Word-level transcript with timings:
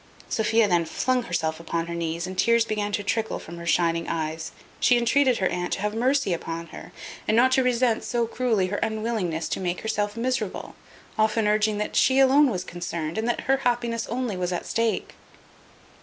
Sophia 0.29 0.67
then 0.67 0.83
flung 0.83 1.21
herself 1.21 1.59
upon 1.59 1.85
her 1.85 1.93
knees, 1.93 2.25
and 2.25 2.35
tears 2.35 2.65
began 2.65 2.91
to 2.91 3.03
trickle 3.03 3.37
from 3.37 3.59
her 3.59 3.67
shining 3.67 4.07
eyes. 4.07 4.51
She 4.79 4.97
entreated 4.97 5.37
her 5.37 5.47
aunt, 5.49 5.73
"to 5.73 5.81
have 5.81 5.93
mercy 5.93 6.33
upon 6.33 6.65
her, 6.69 6.91
and 7.27 7.37
not 7.37 7.51
to 7.51 7.61
resent 7.63 8.03
so 8.03 8.25
cruelly 8.25 8.65
her 8.69 8.77
unwillingness 8.77 9.47
to 9.49 9.59
make 9.59 9.81
herself 9.81 10.17
miserable;" 10.17 10.73
often 11.19 11.45
urging, 11.45 11.77
"that 11.77 11.95
she 11.95 12.17
alone 12.17 12.49
was 12.49 12.63
concerned, 12.63 13.19
and 13.19 13.27
that 13.27 13.41
her 13.41 13.57
happiness 13.57 14.07
only 14.07 14.35
was 14.35 14.51
at 14.51 14.65
stake." 14.65 15.13